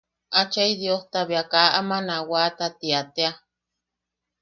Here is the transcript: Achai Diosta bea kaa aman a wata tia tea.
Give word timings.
Achai 0.39 0.71
Diosta 0.79 1.19
bea 1.29 1.43
kaa 1.51 1.69
aman 1.79 2.07
a 2.15 2.17
wata 2.31 2.65
tia 2.79 3.01
tea. 3.15 3.31